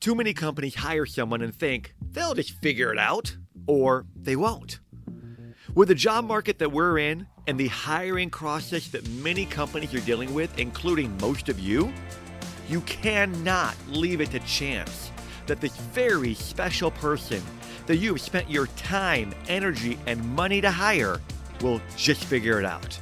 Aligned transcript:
Too 0.00 0.14
many 0.14 0.32
companies 0.32 0.76
hire 0.76 1.06
someone 1.06 1.42
and 1.42 1.52
think 1.52 1.92
they'll 2.12 2.34
just 2.34 2.52
figure 2.62 2.92
it 2.92 2.98
out, 2.98 3.36
or 3.66 4.06
they 4.14 4.36
won't. 4.36 4.78
With 5.74 5.88
the 5.88 5.94
job 5.96 6.24
market 6.24 6.60
that 6.60 6.70
we're 6.70 6.98
in 6.98 7.26
and 7.48 7.58
the 7.58 7.66
hiring 7.66 8.30
process 8.30 8.86
that 8.88 9.08
many 9.08 9.44
companies 9.44 9.92
are 9.94 10.00
dealing 10.00 10.32
with, 10.34 10.56
including 10.56 11.16
most 11.20 11.48
of 11.48 11.58
you, 11.58 11.92
you 12.68 12.80
cannot 12.82 13.74
leave 13.88 14.20
it 14.20 14.30
to 14.30 14.38
chance 14.40 15.10
that 15.46 15.60
this 15.60 15.76
very 15.76 16.32
special 16.34 16.92
person 16.92 17.42
that 17.86 17.96
you've 17.96 18.20
spent 18.20 18.48
your 18.48 18.68
time, 18.68 19.34
energy, 19.48 19.98
and 20.06 20.24
money 20.36 20.60
to 20.60 20.70
hire 20.70 21.20
will 21.60 21.80
just 21.96 22.24
figure 22.24 22.60
it 22.60 22.64
out. 22.64 23.00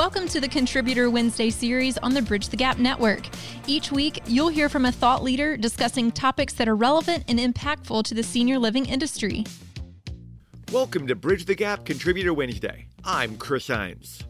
Welcome 0.00 0.28
to 0.28 0.40
the 0.40 0.48
Contributor 0.48 1.10
Wednesday 1.10 1.50
series 1.50 1.98
on 1.98 2.14
the 2.14 2.22
Bridge 2.22 2.48
the 2.48 2.56
Gap 2.56 2.78
Network. 2.78 3.28
Each 3.66 3.92
week, 3.92 4.22
you'll 4.26 4.48
hear 4.48 4.70
from 4.70 4.86
a 4.86 4.92
thought 4.92 5.22
leader 5.22 5.58
discussing 5.58 6.10
topics 6.10 6.54
that 6.54 6.66
are 6.66 6.74
relevant 6.74 7.24
and 7.28 7.38
impactful 7.38 8.04
to 8.04 8.14
the 8.14 8.22
senior 8.22 8.58
living 8.58 8.86
industry. 8.86 9.44
Welcome 10.72 11.06
to 11.08 11.14
Bridge 11.14 11.44
the 11.44 11.54
Gap 11.54 11.84
Contributor 11.84 12.32
Wednesday. 12.32 12.86
I'm 13.04 13.36
Chris 13.36 13.68
Heinz. 13.68 14.24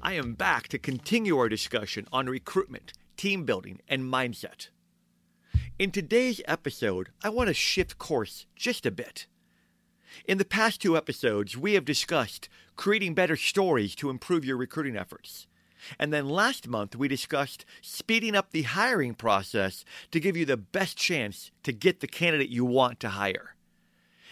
I 0.00 0.12
am 0.12 0.34
back 0.34 0.68
to 0.68 0.78
continue 0.78 1.36
our 1.38 1.48
discussion 1.48 2.06
on 2.12 2.26
recruitment, 2.26 2.92
team 3.16 3.44
building, 3.44 3.80
and 3.88 4.04
mindset. 4.04 4.68
In 5.76 5.90
today's 5.90 6.40
episode, 6.46 7.08
I 7.24 7.30
want 7.30 7.48
to 7.48 7.54
shift 7.54 7.98
course 7.98 8.46
just 8.54 8.86
a 8.86 8.92
bit. 8.92 9.26
In 10.24 10.38
the 10.38 10.44
past 10.44 10.80
two 10.80 10.96
episodes, 10.96 11.56
we 11.56 11.74
have 11.74 11.84
discussed 11.84 12.48
creating 12.76 13.14
better 13.14 13.36
stories 13.36 13.94
to 13.96 14.10
improve 14.10 14.44
your 14.44 14.56
recruiting 14.56 14.96
efforts. 14.96 15.46
And 15.98 16.12
then 16.12 16.28
last 16.28 16.68
month, 16.68 16.96
we 16.96 17.08
discussed 17.08 17.64
speeding 17.80 18.34
up 18.34 18.50
the 18.50 18.62
hiring 18.62 19.14
process 19.14 19.84
to 20.10 20.20
give 20.20 20.36
you 20.36 20.44
the 20.44 20.56
best 20.56 20.96
chance 20.96 21.50
to 21.62 21.72
get 21.72 22.00
the 22.00 22.06
candidate 22.06 22.48
you 22.48 22.64
want 22.64 23.00
to 23.00 23.10
hire. 23.10 23.54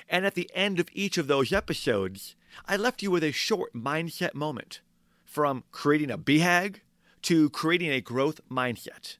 And 0.09 0.27
at 0.27 0.35
the 0.35 0.51
end 0.55 0.81
of 0.81 0.89
each 0.93 1.17
of 1.17 1.27
those 1.27 1.53
episodes, 1.53 2.37
I 2.67 2.77
left 2.77 3.03
you 3.03 3.11
with 3.11 3.25
a 3.25 3.33
short 3.33 3.73
mindset 3.75 4.35
moment 4.35 4.81
from 5.25 5.65
creating 5.73 6.11
a 6.11 6.19
BHAG 6.19 6.81
to 7.23 7.51
creating 7.51 7.91
a 7.91 8.01
growth 8.01 8.41
mindset. 8.51 9.17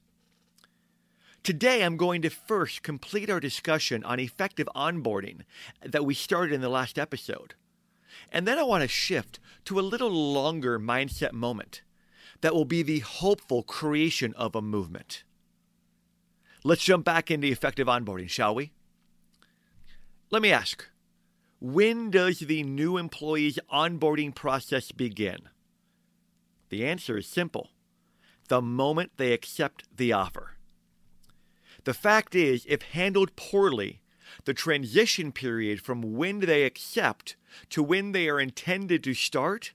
Today, 1.43 1.83
I'm 1.83 1.97
going 1.97 2.21
to 2.23 2.29
first 2.29 2.81
complete 2.81 3.29
our 3.29 3.39
discussion 3.39 4.03
on 4.03 4.19
effective 4.19 4.67
onboarding 4.75 5.41
that 5.83 6.05
we 6.05 6.13
started 6.13 6.53
in 6.53 6.61
the 6.61 6.69
last 6.69 6.97
episode. 6.97 7.53
And 8.35 8.45
then 8.45 8.59
I 8.59 8.63
want 8.63 8.81
to 8.81 8.87
shift 8.89 9.39
to 9.63 9.79
a 9.79 9.81
little 9.81 10.11
longer 10.11 10.77
mindset 10.77 11.31
moment 11.31 11.83
that 12.41 12.53
will 12.53 12.65
be 12.65 12.83
the 12.83 12.99
hopeful 12.99 13.63
creation 13.63 14.33
of 14.33 14.55
a 14.55 14.61
movement. 14.61 15.23
Let's 16.61 16.83
jump 16.83 17.05
back 17.05 17.31
into 17.31 17.47
effective 17.47 17.87
onboarding, 17.87 18.29
shall 18.29 18.53
we? 18.53 18.73
Let 20.31 20.41
me 20.41 20.51
ask 20.51 20.85
when 21.61 22.11
does 22.11 22.39
the 22.39 22.63
new 22.63 22.97
employee's 22.97 23.57
onboarding 23.71 24.35
process 24.35 24.91
begin? 24.91 25.37
The 26.67 26.85
answer 26.85 27.17
is 27.17 27.27
simple 27.27 27.69
the 28.49 28.61
moment 28.61 29.13
they 29.15 29.31
accept 29.31 29.85
the 29.95 30.11
offer. 30.11 30.57
The 31.85 31.93
fact 31.93 32.35
is, 32.35 32.65
if 32.67 32.81
handled 32.81 33.37
poorly, 33.37 34.01
the 34.45 34.53
transition 34.53 35.31
period 35.31 35.81
from 35.81 36.15
when 36.15 36.39
they 36.39 36.63
accept 36.63 37.35
to 37.69 37.83
when 37.83 38.11
they 38.11 38.27
are 38.29 38.39
intended 38.39 39.03
to 39.03 39.13
start 39.13 39.73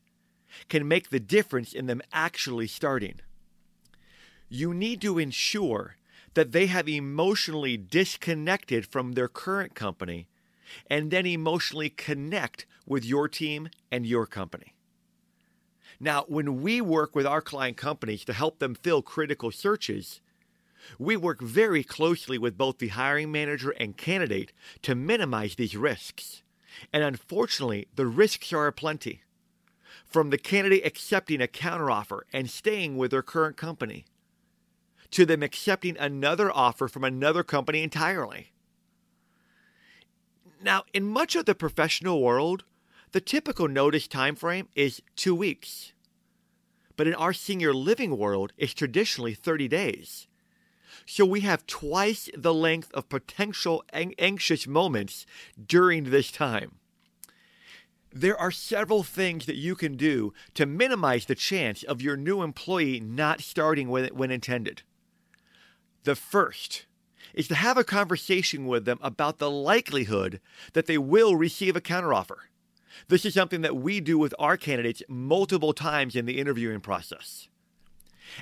can 0.68 0.86
make 0.86 1.10
the 1.10 1.20
difference 1.20 1.72
in 1.72 1.86
them 1.86 2.02
actually 2.12 2.66
starting. 2.66 3.20
You 4.48 4.74
need 4.74 5.00
to 5.02 5.18
ensure 5.18 5.96
that 6.34 6.52
they 6.52 6.66
have 6.66 6.88
emotionally 6.88 7.76
disconnected 7.76 8.86
from 8.86 9.12
their 9.12 9.28
current 9.28 9.74
company 9.74 10.28
and 10.88 11.10
then 11.10 11.26
emotionally 11.26 11.90
connect 11.90 12.66
with 12.86 13.04
your 13.04 13.28
team 13.28 13.68
and 13.90 14.06
your 14.06 14.26
company. 14.26 14.74
Now, 15.98 16.24
when 16.28 16.62
we 16.62 16.80
work 16.80 17.14
with 17.14 17.26
our 17.26 17.42
client 17.42 17.76
companies 17.76 18.24
to 18.24 18.32
help 18.32 18.58
them 18.58 18.74
fill 18.74 19.02
critical 19.02 19.50
searches, 19.50 20.20
we 20.98 21.16
work 21.16 21.40
very 21.40 21.84
closely 21.84 22.38
with 22.38 22.58
both 22.58 22.78
the 22.78 22.88
hiring 22.88 23.30
manager 23.30 23.70
and 23.70 23.96
candidate 23.96 24.52
to 24.82 24.94
minimize 24.94 25.54
these 25.54 25.76
risks. 25.76 26.42
And 26.92 27.02
unfortunately, 27.02 27.88
the 27.94 28.06
risks 28.06 28.52
are 28.52 28.66
aplenty. 28.66 29.22
From 30.06 30.30
the 30.30 30.38
candidate 30.38 30.86
accepting 30.86 31.40
a 31.40 31.46
counteroffer 31.46 32.20
and 32.32 32.50
staying 32.50 32.96
with 32.96 33.10
their 33.10 33.22
current 33.22 33.56
company, 33.56 34.06
to 35.12 35.26
them 35.26 35.42
accepting 35.42 35.96
another 35.98 36.50
offer 36.50 36.88
from 36.88 37.04
another 37.04 37.42
company 37.42 37.82
entirely. 37.82 38.52
Now, 40.62 40.84
in 40.92 41.06
much 41.06 41.36
of 41.36 41.46
the 41.46 41.54
professional 41.54 42.22
world, 42.22 42.64
the 43.12 43.20
typical 43.20 43.66
notice 43.66 44.06
time 44.06 44.36
frame 44.36 44.68
is 44.74 45.02
2 45.16 45.34
weeks. 45.34 45.92
But 46.96 47.06
in 47.06 47.14
our 47.14 47.32
senior 47.32 47.72
living 47.74 48.18
world, 48.18 48.52
it's 48.56 48.74
traditionally 48.74 49.34
30 49.34 49.68
days. 49.68 50.28
So 51.12 51.26
we 51.26 51.40
have 51.40 51.66
twice 51.66 52.30
the 52.38 52.54
length 52.54 52.92
of 52.94 53.08
potential 53.08 53.82
ang- 53.92 54.14
anxious 54.16 54.68
moments 54.68 55.26
during 55.60 56.04
this 56.04 56.30
time. 56.30 56.76
There 58.12 58.38
are 58.38 58.52
several 58.52 59.02
things 59.02 59.46
that 59.46 59.56
you 59.56 59.74
can 59.74 59.96
do 59.96 60.32
to 60.54 60.66
minimize 60.66 61.26
the 61.26 61.34
chance 61.34 61.82
of 61.82 62.00
your 62.00 62.16
new 62.16 62.42
employee 62.42 63.00
not 63.00 63.40
starting 63.40 63.88
when, 63.88 64.06
when 64.14 64.30
intended. 64.30 64.82
The 66.04 66.14
first 66.14 66.86
is 67.34 67.48
to 67.48 67.56
have 67.56 67.76
a 67.76 67.82
conversation 67.82 68.66
with 68.66 68.84
them 68.84 69.00
about 69.02 69.38
the 69.38 69.50
likelihood 69.50 70.40
that 70.74 70.86
they 70.86 70.96
will 70.96 71.34
receive 71.34 71.74
a 71.74 71.80
counteroffer. 71.80 72.36
This 73.08 73.24
is 73.24 73.34
something 73.34 73.62
that 73.62 73.76
we 73.76 74.00
do 74.00 74.16
with 74.16 74.32
our 74.38 74.56
candidates 74.56 75.02
multiple 75.08 75.72
times 75.72 76.14
in 76.14 76.26
the 76.26 76.38
interviewing 76.38 76.78
process. 76.78 77.48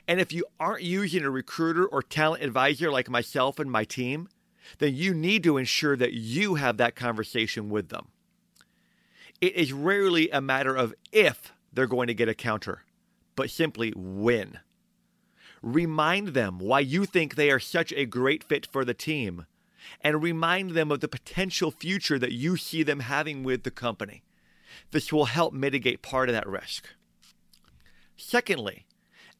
And 0.06 0.21
if 0.21 0.32
you 0.32 0.44
aren't 0.59 0.82
using 0.82 1.25
a 1.25 1.31
recruiter 1.31 1.87
or 1.87 2.03
talent 2.03 2.43
advisor 2.43 2.91
like 2.91 3.09
myself 3.09 3.59
and 3.59 3.71
my 3.71 3.84
team, 3.84 4.28
then 4.78 4.94
you 4.94 5.15
need 5.15 5.43
to 5.44 5.56
ensure 5.56 5.97
that 5.97 6.12
you 6.12 6.56
have 6.56 6.76
that 6.76 6.97
conversation 6.97 7.71
with 7.71 7.88
them. 7.88 8.09
It 9.41 9.54
is 9.54 9.72
rarely 9.72 10.31
a 10.31 10.41
matter 10.41 10.75
of 10.75 10.94
if 11.12 11.53
they're 11.72 11.87
going 11.87 12.09
to 12.09 12.15
get 12.15 12.28
a 12.28 12.34
counter, 12.34 12.82
but 13.37 13.50
simply 13.50 13.93
when. 13.94 14.60
Remind 15.62 16.28
them 16.28 16.59
why 16.59 16.81
you 16.81 17.04
think 17.04 17.34
they 17.34 17.50
are 17.50 17.60
such 17.60 17.93
a 17.93 18.04
great 18.04 18.44
fit 18.44 18.66
for 18.66 18.84
the 18.84 18.94
team, 18.94 19.47
and 20.03 20.22
remind 20.22 20.72
them 20.72 20.91
of 20.91 21.00
the 21.00 21.09
potential 21.09 21.71
future 21.71 22.19
that 22.19 22.32
you 22.32 22.56
see 22.56 22.82
them 22.82 23.00
having 23.00 23.43
with 23.43 23.62
the 23.62 23.71
company. 23.71 24.22
This 24.91 25.12
will 25.12 25.27
help 25.27 25.53
mitigate 25.53 26.03
part 26.03 26.28
of 26.28 26.34
that 26.34 26.47
risk. 26.47 26.88
Secondly, 28.16 28.87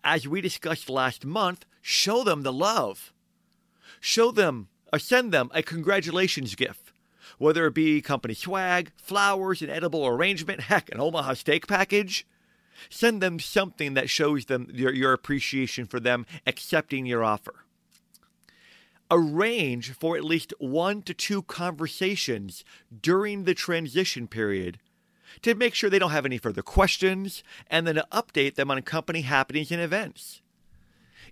as 0.04 0.28
we 0.28 0.41
discussed 0.41 0.88
last 0.88 1.25
month, 1.25 1.64
show 1.82 2.25
them 2.25 2.42
the 2.42 2.53
love. 2.53 3.12
Show 4.00 4.31
them 4.31 4.69
or 4.92 4.98
send 4.98 5.32
them 5.32 5.50
a 5.53 5.62
congratulations 5.62 6.54
gift, 6.54 6.92
whether 7.38 7.66
it 7.66 7.75
be 7.75 8.00
company 8.00 8.34
swag, 8.34 8.92
flowers, 8.97 9.62
an 9.62 9.70
edible 9.70 10.06
arrangement, 10.06 10.62
heck, 10.62 10.91
an 10.91 11.00
Omaha 11.00 11.34
steak 11.34 11.66
package. 11.66 12.26
Send 12.88 13.20
them 13.20 13.41
something 13.41 13.94
that 13.94 14.08
shows 14.08 14.47
them 14.47 14.69
your, 14.72 14.92
your 14.92 15.12
appreciation 15.12 15.87
for 15.87 15.98
them 15.98 16.26
accepting 16.47 17.06
your 17.06 17.25
offer. 17.25 17.64
Arrange 19.10 19.92
for 19.92 20.16
at 20.16 20.25
least 20.25 20.53
one 20.58 21.03
to 21.03 21.14
two 21.14 21.42
conversations 21.42 22.62
during 23.03 23.44
the 23.44 23.54
transition 23.54 24.28
period 24.28 24.78
to 25.43 25.55
make 25.55 25.75
sure 25.75 25.91
they 25.91 25.99
don't 25.99 26.11
have 26.11 26.27
any 26.27 26.39
further 26.39 26.62
questions, 26.62 27.43
and 27.69 27.87
then 27.87 27.97
to 27.97 28.06
update 28.12 28.55
them 28.55 28.71
on 28.71 28.81
company 28.83 29.22
happenings 29.22 29.71
and 29.71 29.81
events. 29.81 30.41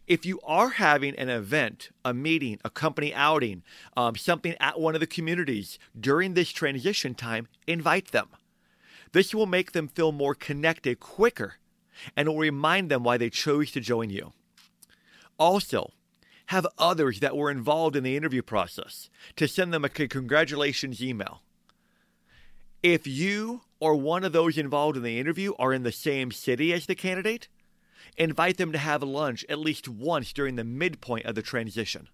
If 0.06 0.24
you 0.24 0.40
are 0.44 0.70
having 0.70 1.16
an 1.16 1.28
event, 1.28 1.90
a 2.04 2.14
meeting, 2.14 2.60
a 2.64 2.70
company 2.70 3.12
outing, 3.12 3.62
um, 3.96 4.14
something 4.14 4.54
at 4.60 4.78
one 4.78 4.94
of 4.94 5.00
the 5.00 5.06
communities 5.06 5.78
during 5.98 6.34
this 6.34 6.50
transition 6.50 7.14
time, 7.14 7.48
invite 7.66 8.12
them. 8.12 8.28
This 9.12 9.34
will 9.34 9.46
make 9.46 9.72
them 9.72 9.88
feel 9.88 10.12
more 10.12 10.34
connected 10.34 11.00
quicker 11.00 11.54
and 12.16 12.28
will 12.28 12.38
remind 12.38 12.90
them 12.90 13.02
why 13.02 13.16
they 13.16 13.30
chose 13.30 13.70
to 13.72 13.80
join 13.80 14.10
you. 14.10 14.32
Also, 15.38 15.92
have 16.46 16.66
others 16.78 17.20
that 17.20 17.36
were 17.36 17.50
involved 17.50 17.96
in 17.96 18.04
the 18.04 18.16
interview 18.16 18.42
process 18.42 19.10
to 19.34 19.48
send 19.48 19.72
them 19.72 19.84
a 19.84 19.88
congratulations 19.88 21.02
email. 21.02 21.42
If 22.86 23.04
you 23.04 23.62
or 23.80 23.96
one 23.96 24.22
of 24.22 24.30
those 24.30 24.56
involved 24.56 24.96
in 24.96 25.02
the 25.02 25.18
interview 25.18 25.54
are 25.58 25.72
in 25.72 25.82
the 25.82 25.90
same 25.90 26.30
city 26.30 26.72
as 26.72 26.86
the 26.86 26.94
candidate, 26.94 27.48
invite 28.16 28.58
them 28.58 28.70
to 28.70 28.78
have 28.78 29.02
lunch 29.02 29.44
at 29.48 29.58
least 29.58 29.88
once 29.88 30.32
during 30.32 30.54
the 30.54 30.62
midpoint 30.62 31.26
of 31.26 31.34
the 31.34 31.42
transition. 31.42 32.08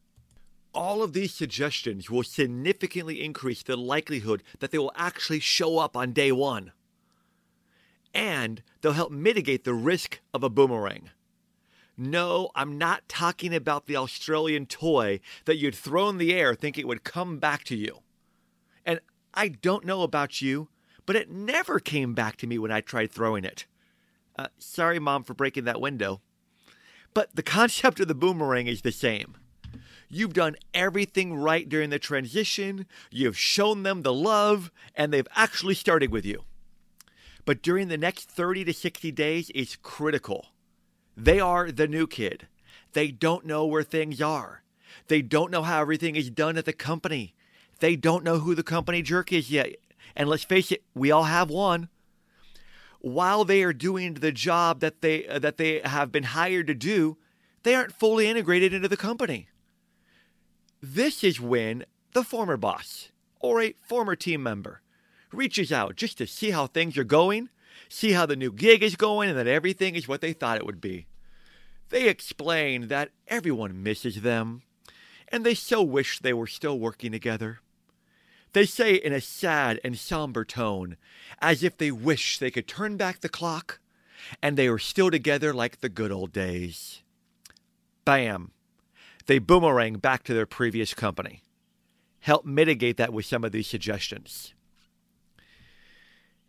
All 0.72 1.02
of 1.02 1.12
these 1.12 1.34
suggestions 1.34 2.08
will 2.08 2.22
significantly 2.22 3.22
increase 3.22 3.62
the 3.62 3.76
likelihood 3.76 4.42
that 4.60 4.70
they 4.70 4.78
will 4.78 4.94
actually 4.96 5.40
show 5.40 5.76
up 5.76 5.94
on 5.94 6.14
day 6.14 6.32
one. 6.32 6.72
And 8.14 8.62
they'll 8.80 8.92
help 8.92 9.12
mitigate 9.12 9.64
the 9.64 9.74
risk 9.74 10.20
of 10.32 10.42
a 10.42 10.48
boomerang. 10.48 11.10
No, 11.98 12.50
I'm 12.54 12.78
not 12.78 13.10
talking 13.10 13.54
about 13.54 13.84
the 13.84 13.96
Australian 13.96 14.64
toy 14.64 15.20
that 15.44 15.58
you'd 15.58 15.74
throw 15.74 16.08
in 16.08 16.16
the 16.16 16.32
air 16.32 16.54
thinking 16.54 16.84
it 16.84 16.88
would 16.88 17.04
come 17.04 17.38
back 17.38 17.62
to 17.64 17.76
you. 17.76 17.98
I 19.34 19.48
don't 19.48 19.84
know 19.84 20.02
about 20.02 20.42
you, 20.42 20.68
but 21.06 21.16
it 21.16 21.30
never 21.30 21.78
came 21.78 22.14
back 22.14 22.36
to 22.38 22.46
me 22.46 22.58
when 22.58 22.70
I 22.70 22.80
tried 22.80 23.10
throwing 23.10 23.44
it. 23.44 23.66
Uh, 24.38 24.48
sorry, 24.58 24.98
Mom, 24.98 25.24
for 25.24 25.34
breaking 25.34 25.64
that 25.64 25.80
window. 25.80 26.20
But 27.14 27.34
the 27.34 27.42
concept 27.58 28.00
of 28.00 28.08
the 28.08 28.14
boomerang 28.14 28.66
is 28.66 28.82
the 28.82 28.92
same. 28.92 29.36
You've 30.08 30.34
done 30.34 30.56
everything 30.74 31.34
right 31.34 31.66
during 31.66 31.88
the 31.88 31.98
transition, 31.98 32.86
you've 33.10 33.38
shown 33.38 33.82
them 33.82 34.02
the 34.02 34.12
love, 34.12 34.70
and 34.94 35.10
they've 35.10 35.28
actually 35.34 35.74
started 35.74 36.10
with 36.10 36.26
you. 36.26 36.44
But 37.44 37.62
during 37.62 37.88
the 37.88 37.96
next 37.96 38.30
30 38.30 38.64
to 38.64 38.74
60 38.74 39.10
days 39.12 39.50
it's 39.54 39.76
critical. 39.76 40.48
They 41.16 41.40
are 41.40 41.72
the 41.72 41.88
new 41.88 42.06
kid. 42.06 42.46
They 42.92 43.10
don't 43.10 43.46
know 43.46 43.64
where 43.64 43.82
things 43.82 44.20
are. 44.20 44.62
They 45.08 45.22
don't 45.22 45.50
know 45.50 45.62
how 45.62 45.80
everything 45.80 46.14
is 46.14 46.30
done 46.30 46.58
at 46.58 46.66
the 46.66 46.72
company. 46.72 47.34
They 47.82 47.96
don't 47.96 48.22
know 48.22 48.38
who 48.38 48.54
the 48.54 48.62
company 48.62 49.02
jerk 49.02 49.32
is 49.32 49.50
yet. 49.50 49.74
And 50.14 50.28
let's 50.28 50.44
face 50.44 50.70
it, 50.70 50.84
we 50.94 51.10
all 51.10 51.24
have 51.24 51.50
one. 51.50 51.88
While 53.00 53.44
they 53.44 53.64
are 53.64 53.72
doing 53.72 54.14
the 54.14 54.30
job 54.30 54.78
that 54.78 55.00
they 55.00 55.26
uh, 55.26 55.40
that 55.40 55.56
they 55.56 55.80
have 55.80 56.12
been 56.12 56.22
hired 56.22 56.68
to 56.68 56.74
do, 56.74 57.18
they 57.64 57.74
aren't 57.74 57.92
fully 57.92 58.28
integrated 58.28 58.72
into 58.72 58.86
the 58.86 58.96
company. 58.96 59.48
This 60.80 61.24
is 61.24 61.40
when 61.40 61.84
the 62.12 62.22
former 62.22 62.56
boss 62.56 63.08
or 63.40 63.60
a 63.60 63.74
former 63.82 64.14
team 64.14 64.44
member 64.44 64.80
reaches 65.32 65.72
out 65.72 65.96
just 65.96 66.18
to 66.18 66.26
see 66.28 66.52
how 66.52 66.68
things 66.68 66.96
are 66.96 67.02
going, 67.02 67.48
see 67.88 68.12
how 68.12 68.26
the 68.26 68.36
new 68.36 68.52
gig 68.52 68.84
is 68.84 68.94
going, 68.94 69.28
and 69.28 69.36
that 69.36 69.48
everything 69.48 69.96
is 69.96 70.06
what 70.06 70.20
they 70.20 70.32
thought 70.32 70.58
it 70.58 70.66
would 70.66 70.80
be. 70.80 71.06
They 71.88 72.08
explain 72.08 72.86
that 72.86 73.10
everyone 73.26 73.82
misses 73.82 74.22
them, 74.22 74.62
and 75.26 75.44
they 75.44 75.54
so 75.54 75.82
wish 75.82 76.20
they 76.20 76.32
were 76.32 76.46
still 76.46 76.78
working 76.78 77.10
together. 77.10 77.58
They 78.52 78.66
say 78.66 78.94
in 78.94 79.12
a 79.12 79.20
sad 79.20 79.80
and 79.82 79.98
somber 79.98 80.44
tone, 80.44 80.96
as 81.40 81.62
if 81.62 81.76
they 81.76 81.90
wish 81.90 82.38
they 82.38 82.50
could 82.50 82.68
turn 82.68 82.96
back 82.96 83.20
the 83.20 83.28
clock 83.28 83.80
and 84.42 84.56
they 84.56 84.68
were 84.68 84.78
still 84.78 85.10
together 85.10 85.52
like 85.52 85.80
the 85.80 85.88
good 85.88 86.12
old 86.12 86.32
days. 86.32 87.02
Bam! 88.04 88.52
They 89.26 89.38
boomerang 89.38 89.94
back 89.94 90.24
to 90.24 90.34
their 90.34 90.46
previous 90.46 90.94
company. 90.94 91.42
Help 92.20 92.44
mitigate 92.44 92.96
that 92.98 93.12
with 93.12 93.26
some 93.26 93.44
of 93.44 93.52
these 93.52 93.66
suggestions. 93.66 94.54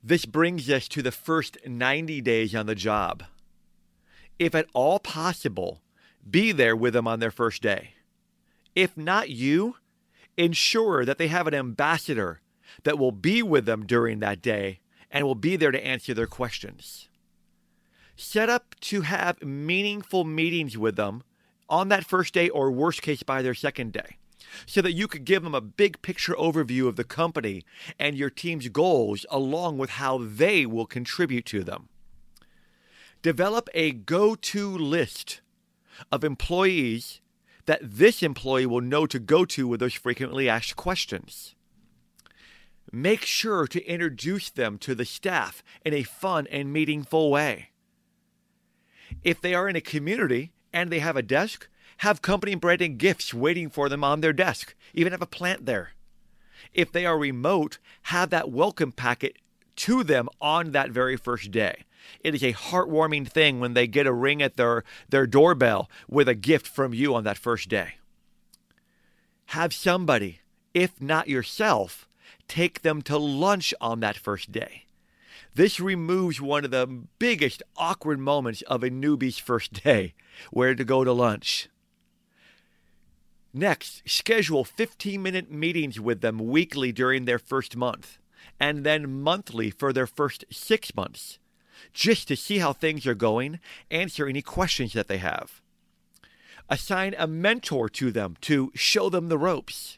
This 0.04 0.26
brings 0.26 0.70
us 0.70 0.88
to 0.90 1.02
the 1.02 1.12
first 1.12 1.58
90 1.66 2.22
days 2.22 2.54
on 2.54 2.66
the 2.66 2.76
job. 2.76 3.24
If 4.38 4.54
at 4.54 4.68
all 4.74 5.00
possible, 5.00 5.82
be 6.30 6.52
there 6.52 6.76
with 6.76 6.94
them 6.94 7.08
on 7.08 7.20
their 7.20 7.32
first 7.32 7.62
day. 7.62 7.94
If 8.76 8.98
not 8.98 9.30
you, 9.30 9.78
ensure 10.38 11.06
that 11.06 11.18
they 11.18 11.28
have 11.28 11.48
an 11.48 11.54
ambassador 11.54 12.42
that 12.84 12.98
will 12.98 13.12
be 13.12 13.44
with 13.44 13.66
them 13.66 13.86
during 13.86 14.20
that 14.20 14.42
day 14.42 14.80
and 15.12 15.26
will 15.26 15.36
be 15.36 15.56
there 15.56 15.72
to 15.72 15.86
answer 15.86 16.14
their 16.14 16.28
questions. 16.28 17.08
Set 18.16 18.50
up 18.50 18.76
to 18.80 19.02
have 19.02 19.42
meaningful 19.44 20.24
meetings 20.24 20.78
with 20.78 20.96
them 20.96 21.24
on 21.70 21.90
that 21.90 22.06
first 22.06 22.34
day 22.34 22.50
or 22.50 22.72
worst 22.72 23.02
case 23.02 23.24
by 23.24 23.42
their 23.42 23.54
second 23.54 23.94
day 23.94 24.18
so 24.66 24.82
that 24.82 24.94
you 24.94 25.08
could 25.08 25.26
give 25.26 25.44
them 25.44 25.56
a 25.56 25.62
big 25.62 26.02
picture 26.02 26.34
overview 26.34 26.88
of 26.88 26.96
the 26.96 27.04
company 27.04 27.64
and 28.00 28.16
your 28.16 28.30
team's 28.30 28.70
goals 28.70 29.26
along 29.30 29.78
with 29.78 29.92
how 29.92 30.18
they 30.18 30.66
will 30.66 30.86
contribute 30.86 31.46
to 31.46 31.64
them. 31.64 31.90
Develop 33.22 33.70
a 33.74 33.92
go 33.92 34.36
to 34.36 34.78
list 34.78 35.42
of 36.12 36.24
employees 36.24 37.22
that 37.66 37.82
this 37.82 38.22
employee 38.22 38.66
will 38.66 38.82
know 38.82 39.06
to 39.06 39.20
go 39.20 39.46
to 39.46 39.68
with 39.68 39.80
those 39.80 39.94
frequently 39.94 40.50
asked 40.50 40.76
questions. 40.76 41.56
Make 42.92 43.22
sure 43.22 43.66
to 43.68 43.86
introduce 43.86 44.50
them 44.50 44.78
to 44.80 44.94
the 44.94 45.06
staff 45.06 45.64
in 45.84 45.94
a 45.94 46.04
fun 46.04 46.48
and 46.52 46.72
meaningful 46.72 47.32
way. 47.32 47.70
If 49.24 49.42
they 49.42 49.54
are 49.54 49.70
in 49.70 49.76
a 49.76 49.82
community 49.82 50.52
and 50.72 50.92
they 50.92 51.00
have 51.00 51.18
a 51.18 51.22
desk, 51.22 51.68
have 51.98 52.22
company 52.22 52.56
branding 52.56 52.98
gifts 52.98 53.34
waiting 53.34 53.70
for 53.70 53.90
them 53.90 54.04
on 54.04 54.22
their 54.22 54.34
desk, 54.34 54.76
even 54.94 55.12
have 55.12 55.22
a 55.22 55.28
plant 55.28 55.66
there. 55.66 55.94
If 56.74 56.92
they 56.92 57.06
are 57.06 57.18
remote, 57.18 57.80
have 58.04 58.30
that 58.32 58.52
welcome 58.52 58.92
packet 58.92 59.38
to 59.78 60.04
them 60.04 60.28
on 60.42 60.72
that 60.72 60.92
very 60.92 61.18
first 61.18 61.52
day. 61.52 61.86
It 62.22 62.36
is 62.36 62.44
a 62.44 62.54
heartwarming 62.54 63.28
thing 63.28 63.60
when 63.60 63.74
they 63.74 63.88
get 63.88 64.08
a 64.08 64.14
ring 64.14 64.42
at 64.42 64.56
their, 64.56 64.84
their 65.10 65.28
doorbell 65.28 65.90
with 66.10 66.28
a 66.28 66.36
gift 66.36 66.68
from 66.68 66.94
you 66.94 67.16
on 67.16 67.24
that 67.24 67.38
first 67.38 67.70
day. 67.70 67.96
Have 69.48 69.74
somebody, 69.74 70.40
if 70.74 71.02
not 71.02 71.28
yourself, 71.28 72.08
take 72.48 72.82
them 72.82 73.02
to 73.04 73.18
lunch 73.18 73.74
on 73.80 74.00
that 74.00 74.18
first 74.18 74.52
day. 74.52 74.86
This 75.56 75.80
removes 75.80 76.42
one 76.42 76.66
of 76.66 76.72
the 76.72 76.88
biggest 77.20 77.62
awkward 77.78 78.20
moments 78.20 78.64
of 78.64 78.84
a 78.84 78.90
newbie's 78.90 79.38
first 79.38 79.84
day 79.84 80.16
where 80.52 80.74
to 80.74 80.84
go 80.84 81.04
to 81.04 81.14
lunch. 81.14 81.70
Next, 83.54 84.02
schedule 84.10 84.64
15 84.64 85.22
minute 85.22 85.52
meetings 85.52 86.00
with 86.00 86.22
them 86.22 86.40
weekly 86.40 86.92
during 86.92 87.26
their 87.26 87.38
first 87.38 87.76
month, 87.76 88.18
and 88.60 88.84
then 88.84 89.22
monthly 89.22 89.70
for 89.70 89.94
their 89.94 90.08
first 90.08 90.44
six 90.50 90.96
months, 90.96 91.38
just 91.94 92.28
to 92.28 92.36
see 92.36 92.60
how 92.60 92.74
things 92.74 93.06
are 93.06 93.16
going, 93.16 93.60
answer 93.92 94.28
any 94.28 94.42
questions 94.42 94.94
that 94.94 95.08
they 95.08 95.18
have. 95.18 95.62
Assign 96.70 97.16
a 97.18 97.28
mentor 97.28 97.90
to 97.90 98.12
them 98.12 98.36
to 98.42 98.72
show 98.74 99.10
them 99.10 99.30
the 99.30 99.38
ropes. 99.38 99.98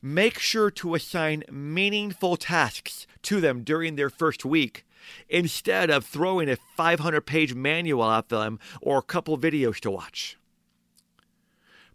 Make 0.00 0.38
sure 0.38 0.70
to 0.72 0.94
assign 0.94 1.44
meaningful 1.50 2.36
tasks 2.36 3.06
to 3.22 3.40
them 3.40 3.62
during 3.62 3.96
their 3.96 4.10
first 4.10 4.44
week 4.44 4.84
instead 5.28 5.90
of 5.90 6.04
throwing 6.04 6.48
a 6.48 6.56
500 6.76 7.22
page 7.22 7.54
manual 7.54 8.10
at 8.10 8.28
them 8.28 8.58
or 8.80 8.98
a 8.98 9.02
couple 9.02 9.38
videos 9.38 9.80
to 9.80 9.90
watch 9.90 10.36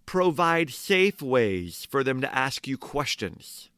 provide 0.10 0.72
safe 0.72 1.22
ways 1.22 1.88
for 1.88 2.04
them 2.04 2.20
to 2.20 2.36
ask 2.36 2.68
you 2.68 2.80
questions. 2.80 3.70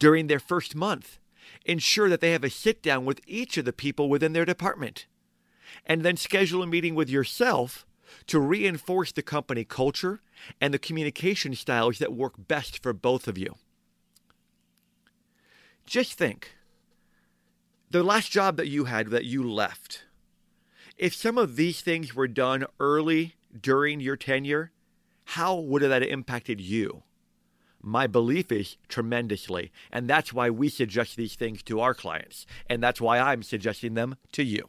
During 0.00 0.26
their 0.26 0.40
first 0.40 0.74
month, 0.74 1.19
ensure 1.64 2.08
that 2.08 2.20
they 2.20 2.32
have 2.32 2.44
a 2.44 2.50
sit 2.50 2.82
down 2.82 3.04
with 3.04 3.20
each 3.26 3.56
of 3.56 3.64
the 3.64 3.72
people 3.72 4.08
within 4.08 4.32
their 4.32 4.44
department, 4.44 5.06
and 5.86 6.02
then 6.02 6.16
schedule 6.16 6.62
a 6.62 6.66
meeting 6.66 6.94
with 6.94 7.10
yourself 7.10 7.86
to 8.26 8.40
reinforce 8.40 9.12
the 9.12 9.22
company 9.22 9.64
culture 9.64 10.20
and 10.60 10.74
the 10.74 10.78
communication 10.78 11.54
styles 11.54 11.98
that 11.98 12.12
work 12.12 12.34
best 12.48 12.82
for 12.82 12.92
both 12.92 13.28
of 13.28 13.38
you. 13.38 13.54
Just 15.86 16.14
think 16.14 16.52
the 17.90 18.02
last 18.02 18.30
job 18.30 18.56
that 18.56 18.68
you 18.68 18.84
had 18.84 19.08
that 19.08 19.24
you 19.24 19.48
left, 19.48 20.04
if 20.96 21.14
some 21.14 21.38
of 21.38 21.56
these 21.56 21.80
things 21.80 22.14
were 22.14 22.28
done 22.28 22.64
early 22.78 23.34
during 23.60 24.00
your 24.00 24.16
tenure, 24.16 24.70
how 25.24 25.56
would 25.56 25.82
that 25.82 26.02
have 26.02 26.10
impacted 26.10 26.60
you? 26.60 27.02
My 27.82 28.06
belief 28.06 28.52
is 28.52 28.76
tremendously. 28.88 29.72
And 29.90 30.08
that's 30.08 30.32
why 30.32 30.50
we 30.50 30.68
suggest 30.68 31.16
these 31.16 31.34
things 31.34 31.62
to 31.64 31.80
our 31.80 31.94
clients. 31.94 32.46
And 32.68 32.82
that's 32.82 33.00
why 33.00 33.18
I'm 33.18 33.42
suggesting 33.42 33.94
them 33.94 34.16
to 34.32 34.42
you. 34.42 34.68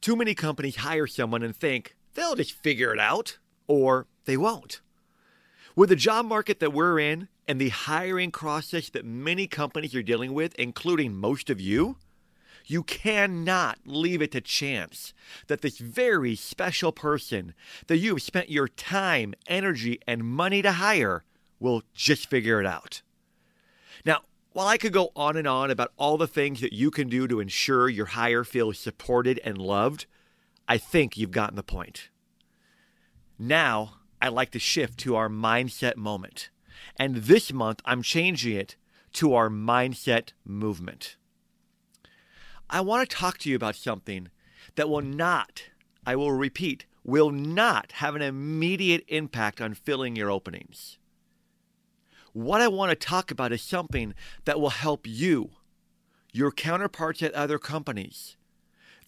Too 0.00 0.16
many 0.16 0.34
companies 0.34 0.76
hire 0.76 1.06
someone 1.06 1.42
and 1.42 1.56
think 1.56 1.96
they'll 2.14 2.36
just 2.36 2.52
figure 2.52 2.92
it 2.92 3.00
out, 3.00 3.38
or 3.66 4.06
they 4.24 4.36
won't. 4.36 4.80
With 5.74 5.88
the 5.88 5.96
job 5.96 6.26
market 6.26 6.60
that 6.60 6.72
we're 6.72 7.00
in 7.00 7.28
and 7.48 7.60
the 7.60 7.70
hiring 7.70 8.30
process 8.30 8.88
that 8.90 9.04
many 9.04 9.46
companies 9.46 9.94
are 9.94 10.02
dealing 10.02 10.32
with, 10.32 10.54
including 10.54 11.16
most 11.16 11.50
of 11.50 11.60
you, 11.60 11.96
you 12.66 12.82
cannot 12.82 13.78
leave 13.84 14.22
it 14.22 14.32
to 14.32 14.40
chance 14.40 15.12
that 15.48 15.60
this 15.60 15.78
very 15.78 16.34
special 16.36 16.92
person 16.92 17.54
that 17.88 17.98
you 17.98 18.14
have 18.14 18.22
spent 18.22 18.50
your 18.50 18.68
time, 18.68 19.34
energy, 19.46 20.00
and 20.06 20.24
money 20.24 20.62
to 20.62 20.72
hire 20.72 21.24
will 21.64 21.82
just 21.94 22.28
figure 22.28 22.60
it 22.60 22.66
out. 22.66 23.00
Now, 24.04 24.20
while 24.52 24.68
I 24.68 24.76
could 24.76 24.92
go 24.92 25.10
on 25.16 25.36
and 25.36 25.48
on 25.48 25.70
about 25.70 25.92
all 25.96 26.18
the 26.18 26.28
things 26.28 26.60
that 26.60 26.74
you 26.74 26.90
can 26.90 27.08
do 27.08 27.26
to 27.26 27.40
ensure 27.40 27.88
your 27.88 28.06
hire 28.06 28.44
feels 28.44 28.78
supported 28.78 29.40
and 29.42 29.56
loved, 29.56 30.04
I 30.68 30.76
think 30.76 31.16
you've 31.16 31.30
gotten 31.30 31.56
the 31.56 31.62
point. 31.62 32.10
Now, 33.38 33.94
I'd 34.20 34.28
like 34.28 34.50
to 34.52 34.58
shift 34.58 34.98
to 35.00 35.16
our 35.16 35.28
mindset 35.28 35.96
moment. 35.96 36.50
And 36.96 37.16
this 37.16 37.52
month, 37.52 37.80
I'm 37.86 38.02
changing 38.02 38.56
it 38.56 38.76
to 39.14 39.34
our 39.34 39.48
mindset 39.48 40.32
movement. 40.44 41.16
I 42.68 42.82
want 42.82 43.08
to 43.08 43.16
talk 43.16 43.38
to 43.38 43.50
you 43.50 43.56
about 43.56 43.74
something 43.74 44.28
that 44.76 44.88
will 44.88 45.02
not, 45.02 45.64
I 46.06 46.14
will 46.14 46.32
repeat, 46.32 46.84
will 47.04 47.30
not 47.30 47.92
have 47.92 48.14
an 48.14 48.22
immediate 48.22 49.04
impact 49.08 49.60
on 49.60 49.74
filling 49.74 50.14
your 50.14 50.30
openings. 50.30 50.98
What 52.34 52.60
I 52.60 52.66
want 52.66 52.90
to 52.90 52.96
talk 52.96 53.30
about 53.30 53.52
is 53.52 53.62
something 53.62 54.12
that 54.44 54.60
will 54.60 54.70
help 54.70 55.06
you, 55.06 55.50
your 56.32 56.50
counterparts 56.50 57.22
at 57.22 57.32
other 57.32 57.60
companies, 57.60 58.36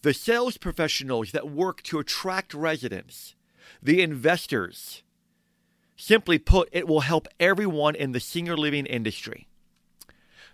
the 0.01 0.13
sales 0.13 0.55
professionals 0.55 1.33
that 1.33 1.51
work 1.51 1.83
to 1.83 1.99
attract 1.99 2.53
residents, 2.53 3.35
the 3.83 4.01
investors. 4.01 5.03
Simply 5.97 6.39
put, 6.39 6.69
it 6.71 6.87
will 6.87 7.01
help 7.01 7.27
everyone 7.37 7.95
in 7.95 8.13
the 8.13 8.21
senior 8.21 8.55
living 8.55 8.85
industry. 8.85 9.49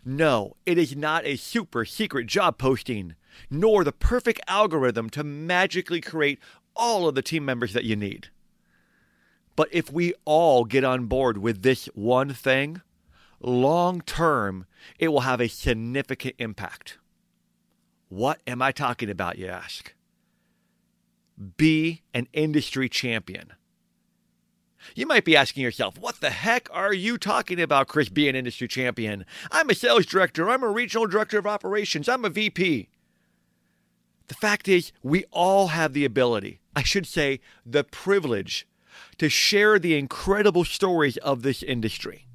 No, 0.04 0.56
it 0.66 0.80
is 0.80 0.96
not 0.96 1.28
a 1.28 1.36
super 1.36 1.86
secret 1.86 2.26
job 2.26 2.58
posting, 2.58 3.14
nor 3.52 3.84
the 3.84 3.92
perfect 3.92 4.42
algorithm 4.48 5.12
to 5.12 5.24
magically 5.24 6.02
create 6.02 6.40
all 6.76 7.08
of 7.08 7.14
the 7.14 7.22
team 7.22 7.46
members 7.46 7.74
that 7.74 7.84
you 7.84 7.96
need. 7.96 8.30
But 9.56 9.70
if 9.72 9.92
we 9.92 10.14
all 10.26 10.66
get 10.66 10.84
on 10.84 11.06
board 11.06 11.38
with 11.38 11.62
this 11.62 11.86
one 11.94 12.34
thing, 12.34 12.82
long 13.40 14.02
term, 14.02 14.66
it 14.98 15.10
will 15.10 15.22
have 15.22 15.42
a 15.42 15.48
significant 15.48 16.36
impact. 16.40 16.98
What 18.10 18.42
am 18.48 18.62
I 18.62 18.72
talking 18.72 19.10
about, 19.10 19.38
you 19.38 19.48
ask? 19.48 19.94
Be 21.58 22.02
an 22.14 22.28
industry 22.34 22.90
champion. 22.90 23.54
You 24.96 25.06
might 25.06 25.24
be 25.24 25.36
asking 25.36 25.64
yourself, 25.64 25.98
what 25.98 26.20
the 26.20 26.30
heck 26.30 26.68
are 26.72 26.94
you 26.94 27.18
talking 27.18 27.62
about, 27.62 27.88
Chris, 27.88 28.10
be 28.10 28.28
an 28.28 28.36
industry 28.36 28.68
champion? 28.68 29.26
I'm 29.52 29.70
a 29.70 29.76
sales 29.76 30.06
director, 30.06 30.50
I'm 30.50 30.64
a 30.64 30.70
regional 30.70 31.08
director 31.08 31.38
of 31.38 31.48
operations, 31.48 32.10
I'm 32.10 32.26
a 32.26 32.30
VP. 32.30 32.90
The 34.28 34.36
fact 34.36 34.68
is, 34.68 34.92
we 35.02 35.26
all 35.32 35.68
have 35.68 35.94
the 35.94 36.06
ability, 36.06 36.60
I 36.76 36.84
should 36.84 37.08
say, 37.08 37.40
the 37.66 37.84
privilege 37.84 38.68
to 39.18 39.30
share 39.30 39.80
the 39.80 39.98
incredible 39.98 40.64
stories 40.64 41.18
of 41.18 41.42
this 41.42 41.64
industry. 41.64 42.28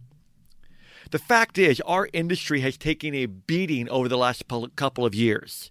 The 1.11 1.19
fact 1.19 1.57
is, 1.57 1.81
our 1.83 2.09
industry 2.13 2.61
has 2.61 2.77
taken 2.77 3.15
a 3.15 3.27
beating 3.27 3.89
over 3.89 4.09
the 4.09 4.19
last 4.19 4.45
couple 4.77 5.07
of 5.07 5.15
years. 5.15 5.71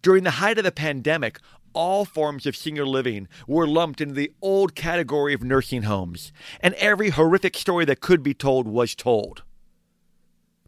During 0.00 0.24
the 0.24 0.32
height 0.32 0.58
of 0.58 0.64
the 0.64 0.72
pandemic, 0.72 1.38
all 1.74 2.04
forms 2.04 2.46
of 2.46 2.56
senior 2.56 2.86
living 2.86 3.28
were 3.46 3.66
lumped 3.66 4.00
into 4.00 4.14
the 4.14 4.32
old 4.40 4.74
category 4.74 5.34
of 5.34 5.42
nursing 5.42 5.82
homes, 5.82 6.32
and 6.60 6.72
every 6.74 7.10
horrific 7.10 7.56
story 7.56 7.84
that 7.84 8.00
could 8.00 8.22
be 8.22 8.32
told 8.32 8.66
was 8.66 8.94
told. 8.94 9.42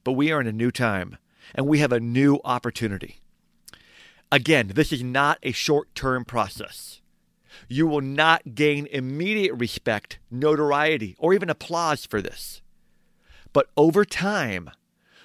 But 0.05 0.13
we 0.13 0.31
are 0.31 0.41
in 0.41 0.47
a 0.47 0.53
new 0.53 0.71
time, 0.71 1.17
and 1.55 1.67
we 1.67 1.79
have 1.79 1.93
a 1.93 2.01
new 2.01 2.41
opportunity. 2.45 3.21
Again, 4.31 4.73
this 4.75 4.93
is 4.93 5.03
not 5.03 5.39
a 5.43 5.53
short 5.53 5.95
term 5.95 6.25
process. 6.25 7.01
You 7.69 7.87
will 7.87 8.01
not 8.01 8.55
gain 8.55 8.87
immediate 8.87 9.55
respect, 9.55 10.19
notoriety, 10.31 11.17
or 11.19 11.35
even 11.35 11.51
applause 11.51 12.07
for 12.07 12.21
this. 12.21 12.63
But 13.53 13.69
over 13.77 14.05
time, 14.05 14.71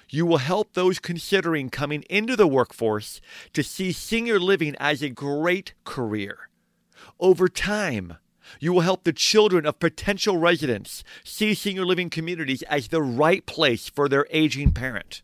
you 0.08 0.26
will 0.26 0.38
help 0.38 0.74
those 0.74 0.98
considering 0.98 1.70
coming 1.70 2.02
into 2.10 2.36
the 2.36 2.46
workforce 2.46 3.20
to 3.54 3.62
see 3.62 3.92
senior 3.92 4.38
living 4.38 4.76
as 4.78 5.02
a 5.02 5.08
great 5.08 5.72
career. 5.84 6.50
Over 7.18 7.48
time, 7.48 8.18
you 8.60 8.72
will 8.72 8.82
help 8.82 9.04
the 9.04 9.12
children 9.12 9.64
of 9.64 9.78
potential 9.78 10.36
residents 10.36 11.02
see 11.24 11.54
senior 11.54 11.86
living 11.86 12.10
communities 12.10 12.62
as 12.64 12.88
the 12.88 13.02
right 13.02 13.46
place 13.46 13.88
for 13.88 14.08
their 14.08 14.26
aging 14.30 14.72
parent. 14.72 15.22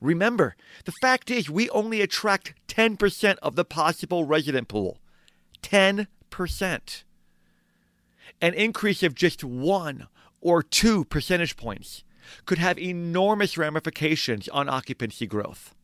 Remember, 0.00 0.56
the 0.84 0.92
fact 0.92 1.30
is, 1.30 1.50
we 1.50 1.68
only 1.70 2.00
attract 2.00 2.54
10% 2.68 3.36
of 3.42 3.56
the 3.56 3.64
possible 3.64 4.24
resident 4.24 4.68
pool. 4.68 4.98
10%. 5.62 6.06
An 8.40 8.54
increase 8.54 9.02
of 9.02 9.14
just 9.14 9.42
one 9.42 10.06
or 10.40 10.62
two 10.62 11.04
percentage 11.04 11.56
points 11.56 12.04
could 12.44 12.58
have 12.58 12.78
enormous 12.78 13.56
ramifications 13.56 14.48
on 14.48 14.68
occupancy 14.68 15.26
growth. 15.26 15.74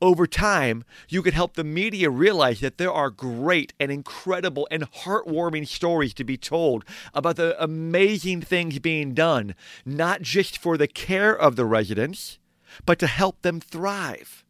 Over 0.00 0.26
time, 0.26 0.84
you 1.08 1.22
could 1.22 1.34
help 1.34 1.54
the 1.54 1.64
media 1.64 2.10
realize 2.10 2.60
that 2.60 2.78
there 2.78 2.92
are 2.92 3.10
great 3.10 3.72
and 3.78 3.92
incredible 3.92 4.66
and 4.70 4.82
heartwarming 4.82 5.66
stories 5.66 6.12
to 6.14 6.24
be 6.24 6.36
told 6.36 6.84
about 7.14 7.36
the 7.36 7.62
amazing 7.62 8.40
things 8.42 8.78
being 8.78 9.14
done, 9.14 9.54
not 9.84 10.22
just 10.22 10.58
for 10.58 10.76
the 10.76 10.88
care 10.88 11.36
of 11.36 11.56
the 11.56 11.64
residents, 11.64 12.38
but 12.84 12.98
to 12.98 13.06
help 13.06 13.42
them 13.42 13.60
thrive. 13.60 14.44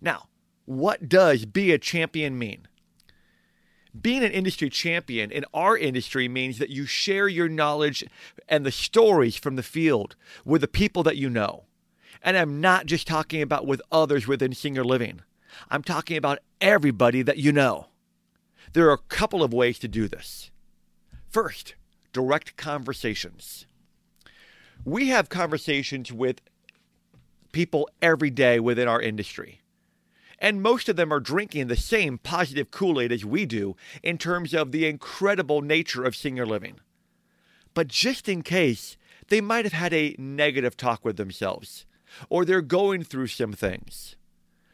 Now, 0.00 0.28
what 0.64 1.08
does 1.08 1.44
be 1.44 1.72
a 1.72 1.78
champion 1.78 2.38
mean? 2.38 2.66
Being 4.00 4.24
an 4.24 4.32
industry 4.32 4.68
champion 4.68 5.30
in 5.30 5.44
our 5.54 5.76
industry 5.76 6.28
means 6.28 6.58
that 6.58 6.70
you 6.70 6.86
share 6.86 7.28
your 7.28 7.48
knowledge 7.48 8.04
and 8.48 8.66
the 8.66 8.72
stories 8.72 9.36
from 9.36 9.56
the 9.56 9.62
field 9.62 10.16
with 10.44 10.60
the 10.62 10.68
people 10.68 11.02
that 11.04 11.16
you 11.16 11.30
know. 11.30 11.64
And 12.22 12.36
I'm 12.36 12.60
not 12.60 12.86
just 12.86 13.06
talking 13.06 13.42
about 13.42 13.66
with 13.66 13.82
others 13.92 14.26
within 14.26 14.54
senior 14.54 14.84
living, 14.84 15.20
I'm 15.70 15.82
talking 15.82 16.16
about 16.16 16.40
everybody 16.60 17.22
that 17.22 17.38
you 17.38 17.52
know. 17.52 17.88
There 18.72 18.88
are 18.88 18.94
a 18.94 18.98
couple 18.98 19.44
of 19.44 19.52
ways 19.52 19.78
to 19.80 19.88
do 19.88 20.08
this. 20.08 20.50
First, 21.30 21.76
direct 22.12 22.56
conversations. 22.56 23.66
We 24.84 25.08
have 25.08 25.28
conversations 25.28 26.12
with 26.12 26.40
people 27.52 27.88
every 28.02 28.30
day 28.30 28.58
within 28.58 28.88
our 28.88 29.00
industry. 29.00 29.60
And 30.38 30.62
most 30.62 30.88
of 30.88 30.96
them 30.96 31.12
are 31.12 31.20
drinking 31.20 31.68
the 31.68 31.76
same 31.76 32.18
positive 32.18 32.70
Kool 32.70 33.00
Aid 33.00 33.12
as 33.12 33.24
we 33.24 33.46
do 33.46 33.76
in 34.02 34.18
terms 34.18 34.52
of 34.54 34.72
the 34.72 34.86
incredible 34.86 35.62
nature 35.62 36.04
of 36.04 36.16
senior 36.16 36.46
living. 36.46 36.80
But 37.72 37.88
just 37.88 38.28
in 38.28 38.42
case, 38.42 38.96
they 39.28 39.40
might 39.40 39.64
have 39.64 39.72
had 39.72 39.92
a 39.92 40.14
negative 40.18 40.76
talk 40.76 41.04
with 41.04 41.16
themselves, 41.16 41.86
or 42.28 42.44
they're 42.44 42.62
going 42.62 43.02
through 43.02 43.28
some 43.28 43.52
things. 43.52 44.16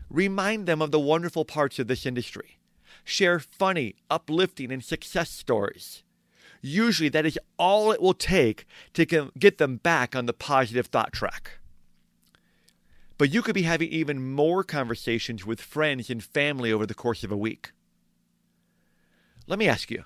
Remind 0.08 0.66
them 0.66 0.82
of 0.82 0.90
the 0.90 1.00
wonderful 1.00 1.44
parts 1.44 1.78
of 1.78 1.86
this 1.86 2.04
industry. 2.04 2.58
Share 3.04 3.38
funny, 3.38 3.94
uplifting, 4.10 4.72
and 4.72 4.84
success 4.84 5.30
stories. 5.30 6.02
Usually, 6.60 7.08
that 7.08 7.24
is 7.24 7.38
all 7.58 7.92
it 7.92 8.02
will 8.02 8.12
take 8.12 8.66
to 8.92 9.30
get 9.38 9.58
them 9.58 9.76
back 9.76 10.14
on 10.14 10.26
the 10.26 10.32
positive 10.32 10.86
thought 10.86 11.12
track. 11.12 11.59
But 13.20 13.34
you 13.34 13.42
could 13.42 13.54
be 13.54 13.64
having 13.64 13.90
even 13.90 14.32
more 14.32 14.64
conversations 14.64 15.44
with 15.44 15.60
friends 15.60 16.08
and 16.08 16.24
family 16.24 16.72
over 16.72 16.86
the 16.86 16.94
course 16.94 17.22
of 17.22 17.30
a 17.30 17.36
week. 17.36 17.72
Let 19.46 19.58
me 19.58 19.68
ask 19.68 19.90
you 19.90 20.04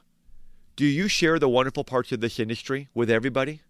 do 0.75 0.85
you 0.85 1.07
share 1.07 1.39
the 1.39 1.49
wonderful 1.49 1.85
parts 1.85 2.11
of 2.11 2.21
this 2.21 2.41
industry 2.41 2.89
with 2.93 3.09
everybody? 3.09 3.61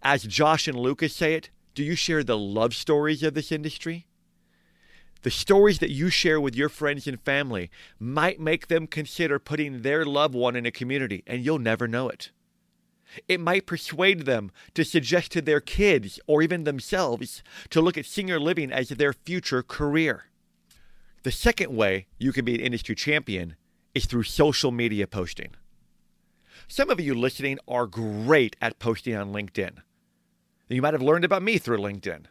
As 0.00 0.22
Josh 0.22 0.66
and 0.66 0.78
Lucas 0.78 1.14
say 1.14 1.34
it, 1.34 1.50
do 1.74 1.84
you 1.84 1.94
share 1.94 2.24
the 2.24 2.38
love 2.38 2.74
stories 2.74 3.22
of 3.22 3.34
this 3.34 3.52
industry? 3.52 4.06
The 5.20 5.30
stories 5.30 5.78
that 5.80 5.90
you 5.90 6.08
share 6.08 6.40
with 6.40 6.56
your 6.56 6.70
friends 6.70 7.06
and 7.06 7.20
family 7.20 7.70
might 7.98 8.40
make 8.40 8.68
them 8.68 8.86
consider 8.86 9.38
putting 9.38 9.82
their 9.82 10.06
loved 10.06 10.34
one 10.34 10.56
in 10.56 10.64
a 10.64 10.70
community, 10.70 11.22
and 11.26 11.44
you'll 11.44 11.58
never 11.58 11.86
know 11.86 12.08
it. 12.08 12.30
It 13.28 13.40
might 13.40 13.66
persuade 13.66 14.24
them 14.24 14.50
to 14.74 14.84
suggest 14.84 15.32
to 15.32 15.42
their 15.42 15.60
kids 15.60 16.20
or 16.26 16.42
even 16.42 16.64
themselves 16.64 17.42
to 17.70 17.80
look 17.80 17.98
at 17.98 18.06
senior 18.06 18.38
living 18.38 18.70
as 18.70 18.90
their 18.90 19.12
future 19.12 19.62
career. 19.62 20.24
The 21.22 21.32
second 21.32 21.74
way 21.74 22.06
you 22.18 22.32
can 22.32 22.44
be 22.44 22.54
an 22.54 22.60
industry 22.60 22.94
champion 22.94 23.56
is 23.94 24.06
through 24.06 24.22
social 24.22 24.70
media 24.70 25.06
posting. 25.06 25.50
Some 26.68 26.88
of 26.88 27.00
you 27.00 27.14
listening 27.14 27.58
are 27.66 27.86
great 27.86 28.56
at 28.60 28.78
posting 28.78 29.16
on 29.16 29.32
LinkedIn. 29.32 29.78
You 30.68 30.82
might 30.82 30.94
have 30.94 31.02
learned 31.02 31.24
about 31.24 31.42
me 31.42 31.58
through 31.58 31.78
LinkedIn. 31.78 32.26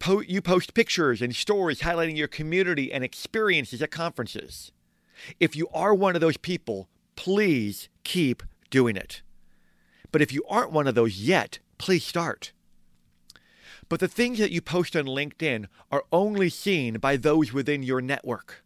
Po- 0.00 0.20
you 0.20 0.42
post 0.42 0.74
pictures 0.74 1.22
and 1.22 1.34
stories 1.34 1.80
highlighting 1.80 2.16
your 2.16 2.28
community 2.28 2.92
and 2.92 3.02
experiences 3.04 3.80
at 3.80 3.90
conferences. 3.90 4.72
If 5.40 5.56
you 5.56 5.68
are 5.72 5.94
one 5.94 6.14
of 6.14 6.20
those 6.20 6.36
people, 6.36 6.88
please 7.16 7.88
keep 8.04 8.42
doing 8.70 8.96
it. 8.96 9.22
But 10.10 10.22
if 10.22 10.32
you 10.32 10.44
aren't 10.48 10.72
one 10.72 10.86
of 10.86 10.94
those 10.94 11.20
yet, 11.20 11.58
please 11.76 12.04
start. 12.04 12.52
But 13.88 14.00
the 14.00 14.08
things 14.08 14.38
that 14.38 14.50
you 14.50 14.60
post 14.60 14.94
on 14.96 15.06
LinkedIn 15.06 15.66
are 15.90 16.04
only 16.12 16.48
seen 16.50 16.98
by 16.98 17.16
those 17.16 17.52
within 17.52 17.82
your 17.82 18.00
network. 18.00 18.62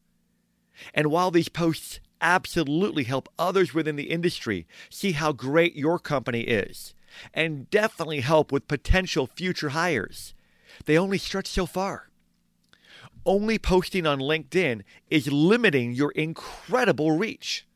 And 0.95 1.11
while 1.11 1.31
these 1.31 1.49
posts 1.49 2.01
absolutely 2.21 3.05
help 3.05 3.29
others 3.39 3.75
within 3.75 3.97
the 3.97 4.11
industry 4.11 4.67
see 4.91 5.13
how 5.13 5.33
great 5.33 5.77
your 5.77 5.99
company 5.99 6.43
is, 6.43 6.95
and 7.35 7.69
definitely 7.71 8.21
help 8.21 8.51
with 8.51 8.69
potential 8.69 9.27
future 9.27 9.71
hires, 9.71 10.35
they 10.87 10.99
only 10.99 11.19
stretch 11.19 11.49
so 11.49 11.67
far. 11.67 12.09
Only 13.25 13.59
posting 13.59 14.07
on 14.07 14.19
LinkedIn 14.19 14.83
is 15.11 15.31
limiting 15.31 15.93
your 15.93 16.11
incredible 16.13 17.13
reach. 17.13 17.67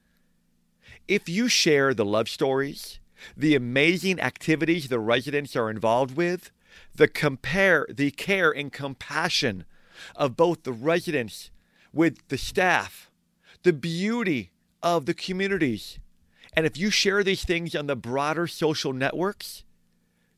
If 1.06 1.28
you 1.28 1.48
share 1.48 1.94
the 1.94 2.04
love 2.04 2.28
stories, 2.28 2.98
the 3.36 3.54
amazing 3.54 4.20
activities 4.20 4.88
the 4.88 4.98
residents 4.98 5.56
are 5.56 5.70
involved 5.70 6.16
with, 6.16 6.50
the 6.94 7.08
compare 7.08 7.86
the 7.88 8.10
care 8.10 8.50
and 8.50 8.72
compassion 8.72 9.64
of 10.14 10.36
both 10.36 10.62
the 10.62 10.72
residents 10.72 11.50
with 11.92 12.18
the 12.28 12.38
staff, 12.38 13.10
the 13.62 13.72
beauty 13.72 14.50
of 14.82 15.06
the 15.06 15.14
communities. 15.14 15.98
And 16.54 16.66
if 16.66 16.76
you 16.76 16.90
share 16.90 17.22
these 17.22 17.44
things 17.44 17.74
on 17.74 17.86
the 17.86 17.96
broader 17.96 18.46
social 18.46 18.92
networks, 18.92 19.64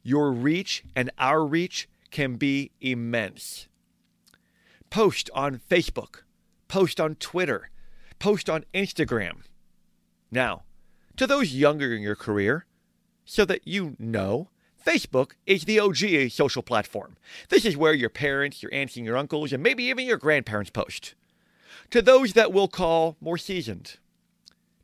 your 0.02 0.32
reach 0.32 0.85
and 0.97 1.11
our 1.18 1.44
reach 1.44 1.88
can 2.11 2.37
be 2.37 2.70
immense. 2.80 3.68
Post 4.90 5.30
on 5.35 5.61
Facebook, 5.70 6.23
post 6.66 7.00
on 7.00 7.14
Twitter, 7.16 7.70
post 8.18 8.49
on 8.49 8.64
Instagram. 8.73 9.42
Now, 10.30 10.62
to 11.19 11.27
those 11.27 11.55
younger 11.55 11.95
in 11.95 12.01
your 12.01 12.17
career, 12.17 12.65
so 13.25 13.45
that 13.45 13.67
you 13.67 13.95
know, 13.99 14.49
Facebook 14.85 15.33
is 15.47 15.65
the 15.65 15.79
OG 15.79 16.31
social 16.31 16.63
platform. 16.63 17.17
This 17.51 17.65
is 17.65 17.77
where 17.77 17.93
your 17.93 18.09
parents, 18.09 18.63
your 18.63 18.73
aunts, 18.73 18.97
and 18.97 19.05
your 19.05 19.19
uncles, 19.19 19.53
and 19.53 19.63
maybe 19.63 19.85
even 19.85 20.07
your 20.07 20.17
grandparents 20.17 20.71
post. 20.71 21.15
To 21.91 22.01
those 22.01 22.33
that 22.33 22.53
we'll 22.53 22.69
call 22.69 23.17
more 23.21 23.37
seasoned, 23.37 23.99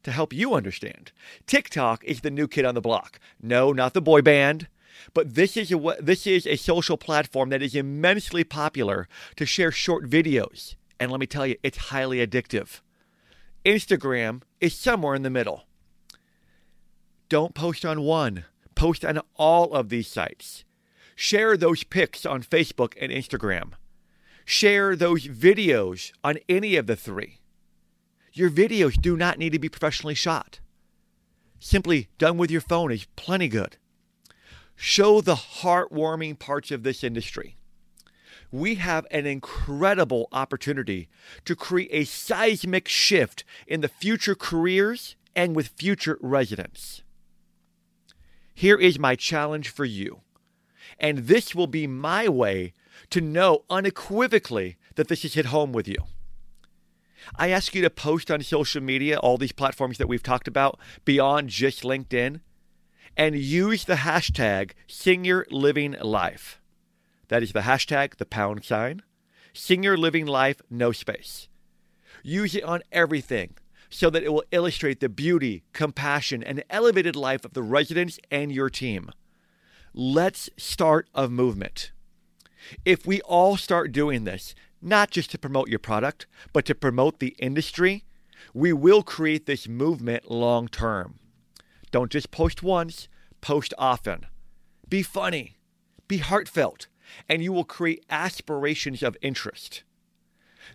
to 0.03 0.11
help 0.11 0.33
you 0.33 0.55
understand, 0.55 1.12
TikTok 1.47 2.05
is 2.05 2.21
the 2.21 2.31
new 2.31 2.47
kid 2.47 2.64
on 2.64 2.75
the 2.75 2.81
block. 2.81 3.19
No, 3.41 3.73
not 3.73 3.95
the 3.95 4.03
boy 4.03 4.21
band, 4.21 4.69
but 5.14 5.35
this 5.35 5.57
is 5.57 5.73
a 5.73 5.97
this 6.00 6.26
is 6.26 6.47
a 6.47 6.57
social 6.57 6.97
platform 6.97 7.49
that 7.50 7.62
is 7.62 7.75
immensely 7.75 8.45
popular 8.45 9.09
to 9.37 9.47
share 9.47 9.73
short 9.73 10.09
videos. 10.09 10.75
And 10.99 11.11
let 11.11 11.21
me 11.21 11.26
tell 11.26 11.47
you, 11.47 11.57
it's 11.62 11.88
highly 11.88 12.25
addictive. 12.25 12.81
Instagram 13.64 14.43
is 14.61 14.75
somewhere 14.75 15.14
in 15.14 15.23
the 15.23 15.31
middle. 15.31 15.64
Don't 17.35 17.53
post 17.53 17.85
on 17.85 18.03
one, 18.03 18.45
post 18.76 19.05
on 19.05 19.21
all 19.35 19.75
of 19.75 19.88
these 19.88 20.07
sites. 20.07 20.62
Share 21.17 21.57
those 21.57 21.83
pics 21.83 22.25
on 22.25 22.45
Facebook 22.45 22.95
and 23.00 23.11
Instagram. 23.11 23.73
Share 24.45 24.95
those 24.95 25.26
videos 25.26 26.12
on 26.23 26.38
any 26.49 26.76
of 26.76 26.87
the 26.87 26.95
three. 26.95 27.41
Your 28.33 28.50
videos 28.50 29.03
do 29.03 29.17
not 29.17 29.37
need 29.37 29.50
to 29.50 29.59
be 29.59 29.69
professionally 29.69 30.14
shot. 30.14 30.61
Simply 31.59 32.07
done 32.19 32.38
with 32.38 32.53
your 32.53 32.61
phone 32.61 32.93
is 32.93 33.09
plenty 33.17 33.49
good. 33.49 33.79
Show 34.76 35.21
the 35.21 35.35
heartwarming 35.35 36.38
parts 36.38 36.71
of 36.71 36.85
this 36.85 37.03
industry. 37.03 37.57
We 38.53 38.76
have 38.76 39.09
an 39.11 39.26
incredible 39.26 40.29
opportunity 40.31 41.09
to 41.47 41.57
create 41.57 41.91
a 41.91 42.05
seismic 42.05 42.87
shift 42.87 43.43
in 43.67 43.81
the 43.81 43.88
future 43.88 44.37
careers 44.37 45.17
and 45.35 45.57
with 45.57 45.73
future 45.76 46.17
residents. 46.21 47.03
Here 48.54 48.78
is 48.78 48.99
my 48.99 49.16
challenge 49.16 49.68
for 49.68 49.84
you. 49.84 50.20
And 50.99 51.26
this 51.26 51.54
will 51.54 51.66
be 51.66 51.87
my 51.87 52.28
way 52.28 52.73
to 53.11 53.20
know 53.20 53.64
unequivocally 53.68 54.76
that 54.94 55.08
this 55.08 55.23
has 55.23 55.34
hit 55.34 55.46
home 55.46 55.73
with 55.73 55.88
you. 55.88 55.96
I 57.37 57.49
ask 57.49 57.75
you 57.75 57.82
to 57.82 57.90
post 57.90 58.30
on 58.30 58.42
social 58.42 58.82
media, 58.82 59.18
all 59.18 59.38
these 59.38 59.52
platforms 59.52 59.99
that 59.99 60.08
we've 60.08 60.23
talked 60.23 60.46
about, 60.46 60.78
beyond 61.04 61.49
just 61.49 61.82
LinkedIn, 61.82 62.40
and 63.16 63.37
use 63.37 63.84
the 63.84 63.94
hashtag 63.94 64.73
Senior 64.87 65.46
Living 65.50 65.96
Life. 66.00 66.61
That 67.28 67.42
is 67.42 67.52
the 67.52 67.61
hashtag, 67.61 68.16
the 68.16 68.26
pound 68.26 68.64
sign, 68.64 69.02
Senior 69.52 69.96
Living 69.96 70.26
Life, 70.26 70.61
no 70.68 70.92
space. 70.92 71.49
Use 72.23 72.54
it 72.54 72.64
on 72.64 72.82
everything 72.92 73.54
so 73.94 74.10
that 74.10 74.24
it 74.24 74.32
will 74.32 74.42
illustrate 74.50 74.98
the 74.98 75.08
beauty, 75.08 75.62
compassion, 75.72 76.42
and 76.42 76.64
elevated 76.68 77.14
life 77.14 77.44
of 77.44 77.52
the 77.52 77.62
residents 77.62 78.18
and 78.28 78.50
your 78.50 78.68
team. 78.68 79.08
Let's 79.94 80.50
start 80.56 81.08
a 81.14 81.28
movement. 81.28 81.92
If 82.84 83.06
we 83.06 83.20
all 83.20 83.56
start 83.56 83.92
doing 83.92 84.24
this, 84.24 84.56
not 84.82 85.12
just 85.12 85.30
to 85.30 85.38
promote 85.38 85.68
your 85.68 85.78
product, 85.78 86.26
but 86.52 86.64
to 86.64 86.74
promote 86.74 87.20
the 87.20 87.36
industry, 87.38 88.04
we 88.52 88.72
will 88.72 89.04
create 89.04 89.46
this 89.46 89.68
movement 89.68 90.28
long 90.28 90.66
term. 90.66 91.20
Don't 91.92 92.10
just 92.10 92.32
post 92.32 92.64
once, 92.64 93.06
post 93.40 93.72
often. 93.78 94.26
Be 94.88 95.04
funny, 95.04 95.58
be 96.08 96.18
heartfelt, 96.18 96.88
and 97.28 97.44
you 97.44 97.52
will 97.52 97.62
create 97.62 98.04
aspirations 98.10 99.04
of 99.04 99.16
interest. 99.22 99.84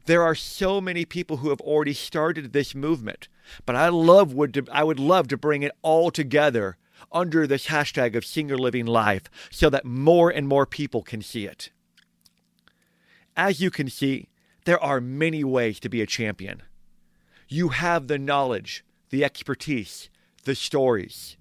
There 0.05 0.23
are 0.23 0.35
so 0.35 0.81
many 0.81 1.05
people 1.05 1.37
who 1.37 1.49
have 1.49 1.61
already 1.61 1.93
started 1.93 2.53
this 2.53 2.75
movement, 2.75 3.27
but 3.65 3.75
I 3.75 3.89
love 3.89 4.33
would 4.33 4.53
to, 4.55 4.65
I 4.71 4.83
would 4.83 4.99
love 4.99 5.27
to 5.29 5.37
bring 5.37 5.63
it 5.63 5.71
all 5.81 6.11
together 6.11 6.77
under 7.11 7.47
this 7.47 7.67
hashtag 7.67 8.15
of 8.15 8.25
senior 8.25 8.57
living 8.57 8.85
life 8.85 9.23
so 9.49 9.69
that 9.69 9.85
more 9.85 10.29
and 10.29 10.47
more 10.47 10.65
people 10.65 11.01
can 11.01 11.21
see 11.21 11.45
it. 11.45 11.71
As 13.35 13.61
you 13.61 13.71
can 13.71 13.89
see, 13.89 14.27
there 14.65 14.81
are 14.83 15.01
many 15.01 15.43
ways 15.43 15.79
to 15.79 15.89
be 15.89 16.01
a 16.01 16.05
champion. 16.05 16.63
You 17.47 17.69
have 17.69 18.07
the 18.07 18.19
knowledge, 18.19 18.83
the 19.09 19.23
expertise, 19.23 20.09
the 20.43 20.55
stories. 20.55 21.37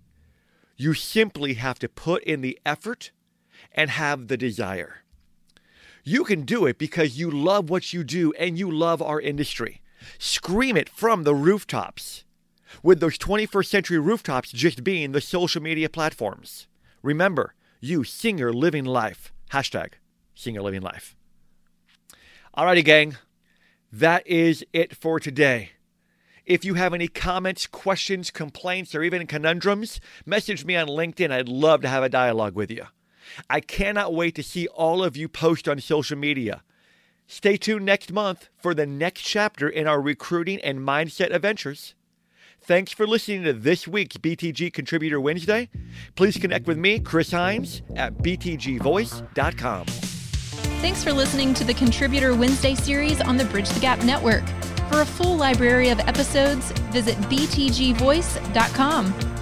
You 0.76 0.94
simply 0.94 1.54
have 1.54 1.78
to 1.80 1.88
put 1.88 2.22
in 2.22 2.40
the 2.40 2.58
effort 2.64 3.10
and 3.72 3.90
have 3.90 4.28
the 4.28 4.36
desire. 4.36 5.02
You 6.04 6.24
can 6.24 6.42
do 6.42 6.66
it 6.66 6.78
because 6.78 7.18
you 7.18 7.30
love 7.30 7.70
what 7.70 7.92
you 7.92 8.04
do 8.04 8.32
and 8.38 8.58
you 8.58 8.70
love 8.70 9.02
our 9.02 9.20
industry. 9.20 9.82
Scream 10.18 10.76
it 10.76 10.88
from 10.88 11.24
the 11.24 11.34
rooftops, 11.34 12.24
with 12.82 13.00
those 13.00 13.18
21st 13.18 13.66
century 13.66 13.98
rooftops 13.98 14.52
just 14.52 14.84
being 14.84 15.12
the 15.12 15.20
social 15.20 15.62
media 15.62 15.88
platforms. 15.88 16.68
Remember, 17.02 17.54
you 17.80 18.04
senior 18.04 18.52
living 18.52 18.84
life. 18.84 19.32
Hashtag 19.52 19.94
senior 20.34 20.62
living 20.62 20.82
life. 20.82 21.16
Alrighty, 22.56 22.84
gang. 22.84 23.16
That 23.92 24.26
is 24.26 24.64
it 24.72 24.96
for 24.96 25.18
today. 25.18 25.70
If 26.44 26.64
you 26.64 26.74
have 26.74 26.94
any 26.94 27.08
comments, 27.08 27.66
questions, 27.66 28.30
complaints, 28.30 28.94
or 28.94 29.02
even 29.02 29.26
conundrums, 29.26 30.00
message 30.24 30.64
me 30.64 30.76
on 30.76 30.88
LinkedIn. 30.88 31.30
I'd 31.30 31.48
love 31.48 31.82
to 31.82 31.88
have 31.88 32.02
a 32.02 32.08
dialogue 32.08 32.54
with 32.54 32.70
you. 32.70 32.86
I 33.48 33.60
cannot 33.60 34.14
wait 34.14 34.34
to 34.36 34.42
see 34.42 34.66
all 34.68 35.02
of 35.02 35.16
you 35.16 35.28
post 35.28 35.68
on 35.68 35.80
social 35.80 36.16
media. 36.16 36.62
Stay 37.26 37.56
tuned 37.56 37.84
next 37.84 38.12
month 38.12 38.48
for 38.56 38.74
the 38.74 38.86
next 38.86 39.22
chapter 39.22 39.68
in 39.68 39.86
our 39.86 40.00
recruiting 40.00 40.60
and 40.62 40.80
mindset 40.80 41.34
adventures. 41.34 41.94
Thanks 42.60 42.92
for 42.92 43.06
listening 43.06 43.44
to 43.44 43.52
this 43.52 43.86
week's 43.86 44.16
BTG 44.16 44.72
Contributor 44.72 45.20
Wednesday. 45.20 45.68
Please 46.16 46.36
connect 46.36 46.66
with 46.66 46.78
me, 46.78 46.98
Chris 46.98 47.30
Heinz, 47.30 47.82
at 47.96 48.18
btgvoice.com. 48.18 49.86
Thanks 50.80 51.04
for 51.04 51.12
listening 51.12 51.54
to 51.54 51.64
the 51.64 51.74
Contributor 51.74 52.34
Wednesday 52.34 52.74
series 52.74 53.20
on 53.20 53.36
the 53.36 53.44
Bridge 53.46 53.68
the 53.68 53.80
Gap 53.80 54.02
Network. 54.04 54.44
For 54.90 55.02
a 55.02 55.06
full 55.06 55.36
library 55.36 55.90
of 55.90 56.00
episodes, 56.00 56.72
visit 56.92 57.16
btgvoice.com. 57.16 59.37